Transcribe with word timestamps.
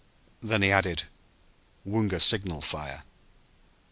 Then 0.41 0.63
he 0.63 0.71
added, 0.71 1.03
"Woonga 1.85 2.19
signal 2.19 2.61
fire!" 2.63 3.03